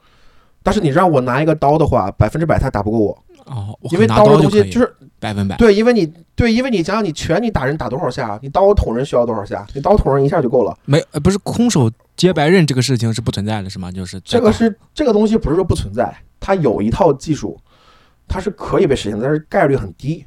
[0.62, 10.78] 但是你让我拿一个刀的话，百分之百他打不过我，哦，因为刀的东西就是百分百，对，因为你对，因为你想想你拳你打人打多少下，你刀捅人需要多少下，你刀捅人一下就够了。
[10.86, 13.92] 没呃不是空手接白刃这个事情是不存在的，是吗？
[13.92, 17.60] 就是这个是这个东西不是说不存在，它有一套技术，
[18.28, 20.26] 它是可以被实现的，但是概率很低。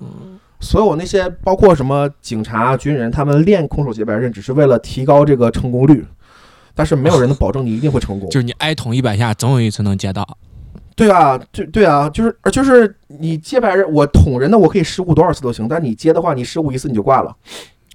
[0.00, 6.06] 嗯所有那些包括什么警察、军人，他们练空手接白刃，只是为了提高这个成功率，
[6.72, 8.26] 但是没有人能保证你一定会成功。
[8.30, 10.24] 就是你挨捅一百下，总有一次能接到。
[10.94, 17.34] 对啊，就对啊，就是呃就是你接白人，我捅人的，我可以失误多少次都行，但你接的话，你失误一次你就挂了。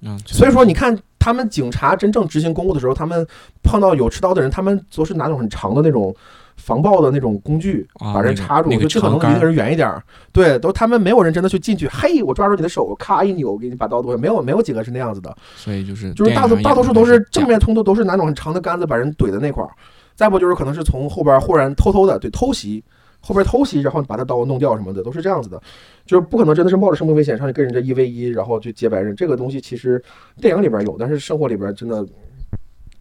[0.04, 3.26] 嗯，所以说，你看他们警察真正执行公务的时候，他们
[3.64, 6.16] 碰到有持刀的人，他们都是拿那种很长的那种
[6.56, 10.04] 防爆的那种工具，啊把人插住，那个就尽可能离那个人远一点儿。
[10.32, 19.70] 对，都他们没有人真的去进去，嘿，我抓住你的手，咔一扭，给你把刀夺下，没有没有几个是那样子的，所以就是就是大多大多数都是正面冲突，都是拿那种很长的杆子把人怼在那块儿，
[20.18, 22.84] 再不就是可能是从后边忽然偷偷的对偷袭。
[23.20, 25.62] 后边偷袭，然后把他刀弄掉什么的，都是这样子的，
[26.06, 29.14] 就是不可能真的是冒着生命危险上去跟人家一 v 一，然后去接白刃。
[29.16, 30.02] 这个东西其实
[30.40, 32.06] 电影里边有，但是生活里边真的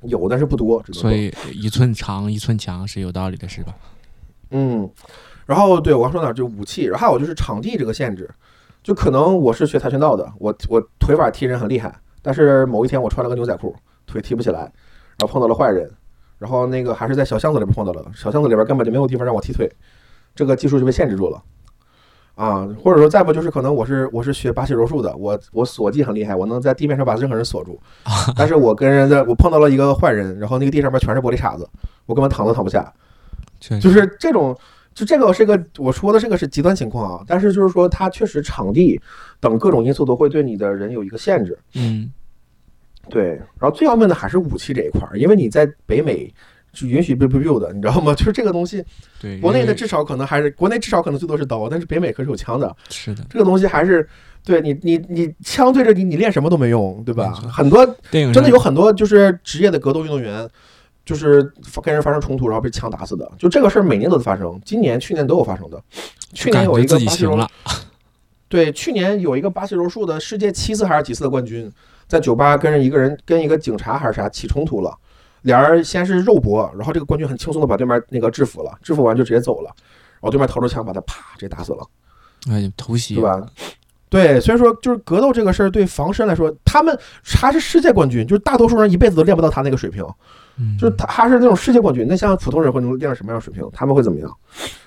[0.01, 0.83] 有，但是不多。
[0.93, 3.75] 所以一寸长一寸强是有道理的，是吧？
[4.51, 4.91] 嗯，
[5.45, 8.29] 然后对我刚说哪就武器，然后还有就是场地这个限制，
[8.83, 13.77] 就可能我是学跆拳道的，我我腿法踢人很厉害，但是某一天我穿了个牛仔裤，
[14.07, 15.89] 腿踢不起来，然后碰到了坏人，
[16.39, 19.71] 然后那个还是在小巷子里边碰到了，小巷子里边根本就没有地方让我踢腿，
[20.35, 21.43] 这个技术就被限制住了。
[22.35, 27.81] 啊，或者说再不就是可能我是我是学巴西柔术的，我我锁技很厉害，我能在地面上把任何人锁住，
[28.37, 31.67] 但是我跟人家我碰到了一个坏人，然后那个地上面全是玻璃碴子，
[32.05, 32.93] 我根本躺都躺不下，
[33.81, 34.55] 就是这种，
[34.95, 39.01] 就这个是个我说的这个是极端情况啊，但是就是说它确实场地
[39.41, 42.13] 等各种因素都会对你的人有一个限制，嗯，
[43.09, 46.33] 对，然后最要命的还是武器这一块儿，因为你在北美
[46.73, 48.13] 是允许 biu biu biu 的，你知道吗？
[48.19, 48.85] 就是这个东西，
[49.21, 54.07] 对，国内的至少可能还是国内至少可能最多是刀，但是北美可是有枪的，是的，这个东西还是
[54.45, 57.33] 对你你你枪对着你，你练什么都没用，对吧？
[57.51, 60.49] 很多真的有很多就是职业的格斗运动员，
[61.05, 61.43] 就是
[61.83, 63.31] 跟人发生冲突，然后被枪打死的。
[63.39, 65.83] 就这个事儿每年都在发生，今年、去年都有发生的。
[66.33, 67.49] 去年有一个巴西柔行了，
[68.49, 71.71] 对，去年有一个巴西柔术的世界七次还是几次的冠军，
[72.07, 74.97] 在酒吧跟人一个人跟一个警察还是啥起冲突了，
[75.43, 79.71] 俩人先是肉搏，然后这个冠军很轻松的把对面那个制服了，制服完就直接走了，
[80.15, 81.85] 然后对面掏出枪把他啪直接打死了。
[82.49, 83.23] 哎，偷袭对？
[83.25, 83.45] 吧？
[84.09, 90.07] 对，所以说就是格斗这个事儿，对防身来说，他们他是世界冠军，就是大多数人一辈子都练不到他那个水平，
[90.59, 93.69] 嗯，就是他他是那种世界冠军，那像普通人会能练到什么样的水平？
[93.73, 94.31] 他们会怎么样？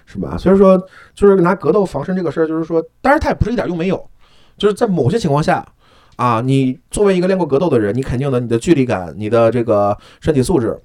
[0.06, 0.38] 是吧？
[0.38, 0.78] 所以说，
[1.14, 4.10] 就是拿格斗防身这个事儿，就是说，当然他也不是一点用没有，
[4.58, 5.66] 就是在某些情况下。
[6.16, 10.78] 啊，你作为一个练过格斗的人，你肯定的，你的距离感、你的这个身体素质、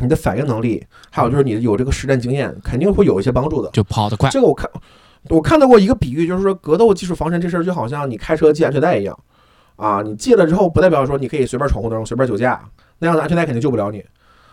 [0.00, 3.70] 你的反应能力，还有就是你有这个实战经验，肯定会有一些帮助的。
[3.70, 4.70] 就跑得快，这个我看
[5.30, 9.18] 我看到过一个比喻，就是说格斗技术防身这事儿就好像你开车系安全带一样
[9.76, 12.62] 啊，你系了之后不代表说你可以随便闯红灯、随便酒驾，
[12.98, 14.04] 那样的安全带肯定救不了你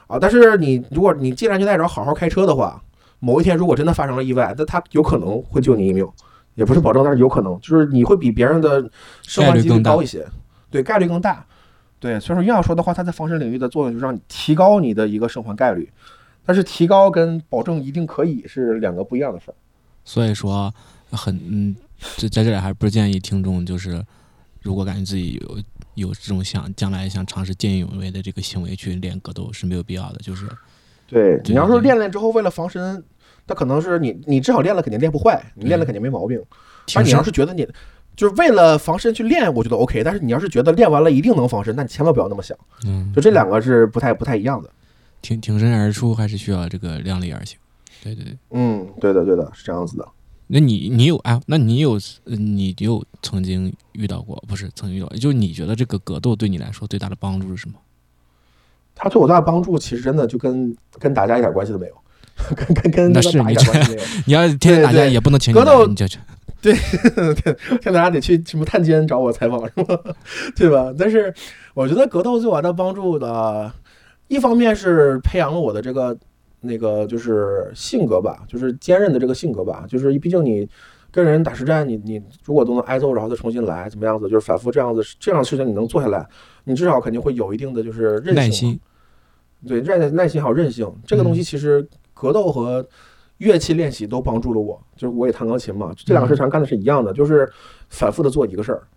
[0.08, 0.17] 啊。
[0.19, 2.82] 但是你如果你系了安全带然后好好开车的话，
[3.19, 6.08] 某一天如果真的发生了意外，那它有可能会救你一命，
[6.56, 8.89] 也不是保证，但是有可能，就是你会比别人的
[9.23, 10.25] 生还几率更高一些，
[10.69, 11.45] 对，概率更大。
[11.99, 15.88] 对，所以说硬要说的话，它在防身领域的作用就是让你提高你的一个生还概率，
[16.43, 19.54] 但是提高跟保证一定可以是两个不一样的事儿。
[20.04, 20.73] 所以说
[21.12, 21.75] 很嗯，
[22.17, 24.04] 这在这里还是不建议听众就是，
[24.62, 30.47] 如果感觉自己有有这种想将来想尝试见义勇为的这个行为去练格斗是没有必要的，就是
[31.08, 33.04] 对对你要是练练之后为了防身，
[33.47, 36.41] 那可能是你你至少练了肯定练不坏，你练了肯定没毛病。
[36.93, 37.67] 但你要是觉得你
[38.15, 40.04] 就是为了防身去练，我觉得 OK。
[40.04, 42.58] 但是你要是觉得练完了一定能防身，那你千万不要那么想。
[42.86, 44.69] 嗯，就这两个是不太不太一样的。
[45.21, 47.58] 挺挺身而出还是需要这个量力而行。
[48.04, 50.08] 对对对，嗯，对的对的，是这样子的。
[50.53, 51.93] 那你你有哎，那你有
[52.25, 57.75] 呃你有曾经遇到过，不是曾经遇到，就是你觉得这个格斗对你来说最大的帮助是什么？
[58.93, 61.95] 它对我最大的帮助，其实真的就跟跟打架一点关系都没有，
[62.55, 63.97] 跟跟跟那是一点关系。
[64.27, 66.19] 你要天天打架对对也不能请格斗你就去
[66.61, 69.97] 对，现在大家得去什么探监找我采访是吧？
[70.55, 70.93] 对吧？
[70.99, 71.33] 但是
[71.73, 73.71] 我觉得格斗对我的帮助的，
[74.27, 76.15] 一方面是培养了我的这个
[76.62, 80.69] 那个就是性格吧，就是坚韧的这个性格吧，就是毕竟你。
[81.13, 84.30] 跟人打实战，你你如果都能挨揍，然后再重新来，怎么样子？
[84.30, 86.26] 就是反复这样子，这样的事情你能做下来，
[86.63, 88.80] 你至少肯定会有一定的就是韧性耐心。
[89.67, 92.88] 对，耐耐心还有韧性，这个东西其实格斗和
[93.39, 94.82] 乐器练习都帮助了我。
[94.95, 97.52] 就是我也弹钢琴嘛，这两个事情干的是一样的，就是
[97.89, 98.88] 反复的做一个事儿。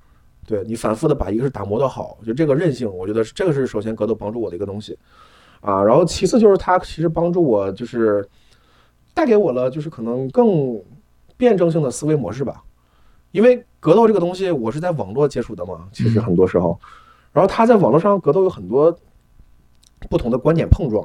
[0.47, 4.97] 对你反复的把一个是打磨的好，就这个韧性，我觉得这个是首先格斗帮助我的一个东西
[5.65, 5.83] 啊。
[5.83, 8.29] 然后其次就是它其实帮助我就是
[9.13, 10.81] 带给我了就是可能更
[11.37, 12.63] 辩证性的思维模式吧。
[13.33, 16.79] 因为格斗这个东西，我是在网络接触的嘛，其实很多时候，
[17.33, 18.97] 然后他在网络上格斗有很多
[20.09, 21.05] 不同的观点碰撞，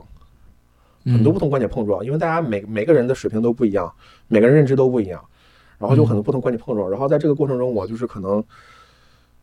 [1.05, 3.91] 很多不嗯同观点碰撞，因为大家每每个人的水平都不一样，
[4.27, 5.19] 每个人认知都不一样，
[5.79, 8.43] 然后就很多不同观点碰撞，然后在这个过程中，我就是可能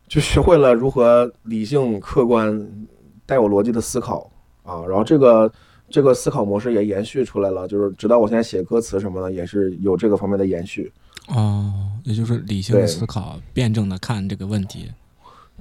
[0.07, 2.87] 就学会了如何理性、客观、
[3.25, 4.31] 带有逻辑的思考
[4.67, 5.51] 啊，然后这个
[5.89, 10.91] 这个思考模式也延续出来了，就是直到我现在写歌词什么的，也是有这个方面的延续。
[11.29, 14.91] 哦，也就是理性的思考、辩证的看这个问题，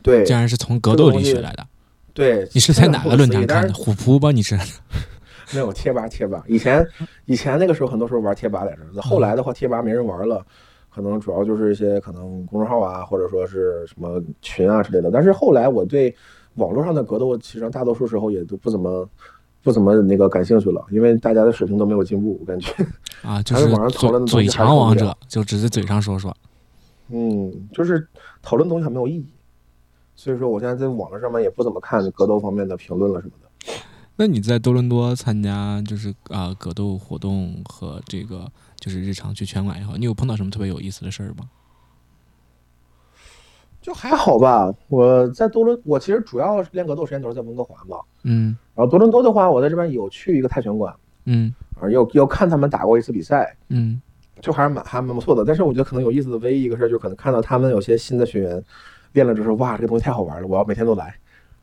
[0.03, 1.66] 对竟然是从格斗里学来的。
[2.12, 3.73] 对，你是在哪个论坛看的？
[3.73, 4.33] 虎扑吧？
[4.33, 4.59] 你是？
[5.55, 6.42] 没有贴吧，贴吧。
[6.49, 6.85] 以前
[7.27, 9.01] 以前那个时候，很多时候玩贴吧来着。
[9.01, 10.45] 后来的话，贴吧没人玩了，
[10.92, 15.09] 可能主要就是一些可能公众号啊，或者说是什么群啊之类的。
[15.12, 16.12] 但是后来我对
[16.57, 19.09] 网络上的格斗，其实上大多数时候也都不怎么
[19.62, 22.73] 不怎么那个感兴趣了，因为大家的水平都没有进步，我感觉。
[23.23, 26.37] 啊， 就是网上讨论的嘴强王者，就只是嘴上说说。
[27.09, 28.07] 嗯，就是
[28.42, 29.27] 讨论东西很没有意义。
[30.14, 33.73] 所以说，我现在在网络上面也不怎么看格斗方面的评论了什么的。
[34.16, 41.51] 那你在多伦多参加就是啊、格斗活动和这个就是日常去拳馆也好，你有碰到什么特别有意思的事儿吗？
[43.87, 44.75] 就还好吧。
[44.88, 47.99] 我在多伦，我其实主要练格斗时间都是在温哥华嘛。
[48.25, 50.92] 嗯然后多伦多的话，我在这边有去一个泰拳馆，
[51.27, 54.03] 嗯啊，有有看他们打过一次比赛，嗯
[54.40, 55.44] 就还是蛮还蛮不错的。
[55.46, 58.61] 但是我觉得可能有意思的唯一一个事儿，就是可能看到他们有些新的学员
[59.12, 61.14] 练了之后，哇，这个东西太好玩了，我要每天都来。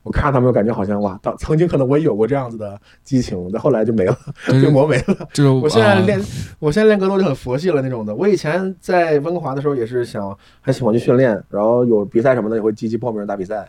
[0.03, 5.27] 我看他们，感觉好像哇，当曾经可能我也有过这样子的激情，但后来就没了， 就就是磨没了。
[5.31, 6.21] 就是我现在啊练，
[6.59, 8.13] 我现在练格斗就很佛系了那种的。
[8.13, 13.65] 我以前在温哥华的时候也是想很喜欢去训练，然后有比赛什么的也会积极报名打比赛，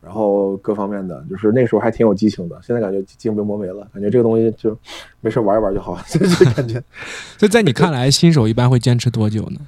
[0.00, 2.56] 然后各方面的，就是那时候还挺有激情的。
[2.62, 4.78] 现在感觉激情被磨没了，感觉这个东西就
[5.20, 6.74] 没事玩一玩就好， 就是感觉
[7.38, 9.58] 所以在你看来，新手一般会坚持多久呢？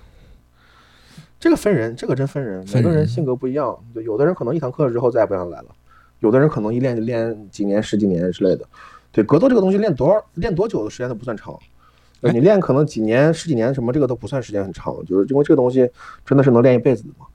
[1.40, 3.76] 这个分人，这个真分人，分人每个人性格不一样。
[3.92, 5.66] 对，有的人可能一堂课之后再也不想来了，
[6.20, 8.66] 有的人可能一练就练几年、十几年之类的。
[9.12, 11.58] 对，格斗这个东西练多少、练多久的时间都不算长。
[12.20, 15.86] 呃你练可能几年、十几年什么，这个都不算时间很长，就是因为这个东西
[16.24, 17.26] 真的是能练一辈子的嘛。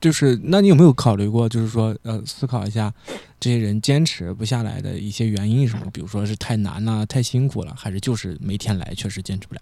[0.00, 2.90] 就是那你有没有考虑过，就是说呃，思考一下
[3.38, 5.90] 这些人坚持不下来的一些原因是什么？
[5.92, 9.60] 比如说是太难了、太辛苦了，还是就是没天来，确实坚持不了？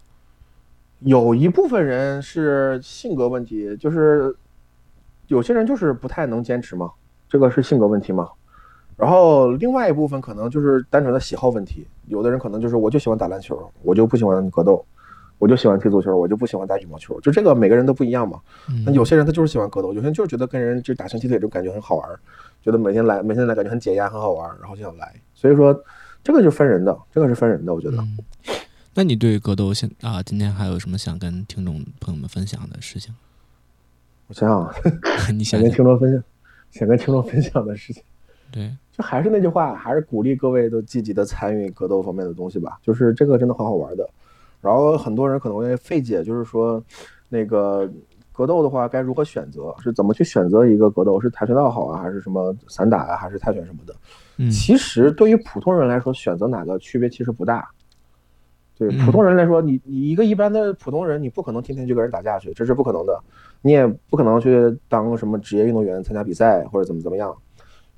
[1.00, 4.32] 有一部分人是性格问题，就是
[5.26, 6.92] 有些人就是不太能坚持嘛，
[7.28, 8.28] 这个是性格问题嘛。
[8.96, 14.84] 然后另外一部分可能就是单纯的喜好问题，有的人可能就是我就喜欢打篮球，我就不喜欢格斗，
[15.38, 18.40] 我就喜欢踢足球，我就不喜欢打羽毛球，就这个每个人都不一样嘛。
[18.68, 22.08] 嗯那有些人他就是喜欢格斗，有些人就是觉得跟人就打拳击腿就感觉很好玩，
[22.62, 25.12] 觉得每天来每天来感觉很解压很好玩，然后就想来。
[25.34, 25.74] 所以说
[26.22, 27.96] 这个就分人的，这个是分人的，我觉得。
[27.98, 28.18] 嗯，
[28.94, 33.14] 那你对格斗现啊，今天还有什么想跟听众朋友们分享的事情？
[34.28, 34.72] 我想想啊，
[35.34, 36.22] 你想跟听众分享，
[36.70, 38.02] 想跟听众分享的事情。
[38.52, 42.78] 对，就还是那句话，还是鼓励各位都积极的参与格斗方面的东西吧。
[42.82, 44.08] 就是这个真的很好玩的。
[44.60, 46.80] 然后很多人可能会费解，就是说，
[47.28, 47.90] 那个
[48.30, 49.74] 格斗的话该如何选择？
[49.82, 51.20] 是怎么去选择一个格斗？
[51.20, 53.94] 是跆拳道好啊，还是什么散打啊，还是泰拳什么的？
[54.36, 57.68] 嗯其实对于普通人来说，选择哪个区别其实不大。
[58.78, 63.18] 对嗯普通人来说，你你一个一般的普通人，你不可能天天去跟人打架去，这是不可能的。
[63.60, 67.36] 你也不可能去当什么职业运动员参加比赛或者怎么怎么样。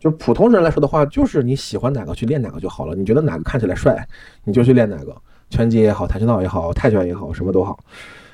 [0.04, 2.94] 就普通人来说的话，就是你喜欢哪个去练哪个就好了。
[2.94, 4.06] 你觉得哪个看起来帅，
[4.44, 5.16] 你就去练哪个，
[5.48, 7.78] 拳击也好，跆拳道也好，泰拳也好，什么都好。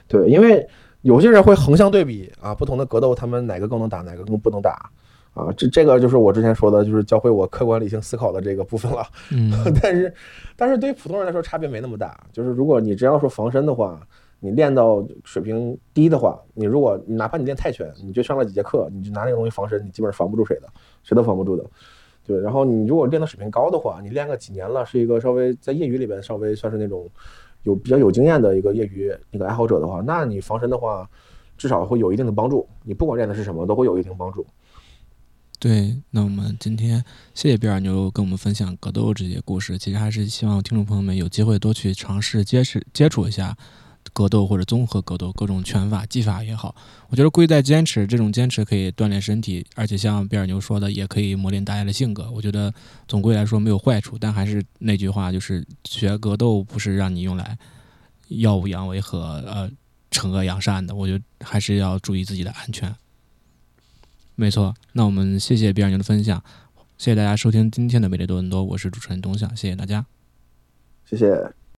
[0.09, 0.69] 对，因为
[1.03, 4.91] 有些人会横向对比啊，不同的格斗，他们哪个更能打，哪个更不能打
[5.33, 5.47] 啊。
[5.57, 9.07] 这这个就是我之前说的，就是教会我客观理性思考的这个部分了。
[9.31, 10.13] 嗯 但是，
[10.57, 12.19] 但是对于普通人来说差别没那么大。
[12.33, 14.01] 就是如果你真要说防身的话，
[14.41, 20.69] 你练到水平低的话，你如果哪怕你练泰拳，你就上了几节课，你就拿那个东西防身，你基本上防不住谁的，
[21.03, 21.65] 谁都防不住的。
[22.27, 27.09] 对，然后你如果练到水平高的话，你练个几年了，是一个稍微在业余里边稍微算是那种
[27.65, 31.09] 有比较有经验的一个业余那个爱好者的话，那你防身的话，
[31.59, 32.69] 至少会有一定的帮助。
[32.83, 34.47] 你不管练的是什么，都会有一定帮助。
[35.59, 39.77] 对，那我们今天谢谢比尔牛跟我们分享格斗这些故事。
[39.77, 43.55] 其实还是希望听众朋友们有机会多去尝试接触接触一下
[44.13, 46.75] 格斗或者综合格斗，各种拳法技法也好。
[47.09, 52.31] 我觉得贵在坚持，这种坚持可以锻炼身体，而且像比尔牛说的，也可以磨练大家的性格。
[52.31, 52.73] 我觉得
[53.09, 57.59] 总归来说没有坏处，但还是那句话，就是学格斗不是让你用来
[58.29, 59.71] 耀武扬威和呃
[60.11, 60.95] 惩恶扬善的。
[60.95, 62.95] 我觉得还是要注意自己的安全。
[64.35, 66.43] 没错，那我们谢谢比尔牛的分享，
[66.97, 70.07] 谢谢大家收听今天的美丽多伦多，我是主持人东向，谢谢大家，
[71.05, 71.60] 谢谢。